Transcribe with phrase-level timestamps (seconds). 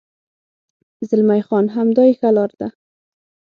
[1.09, 2.67] زلمی خان: همدا یې ښه لار ده.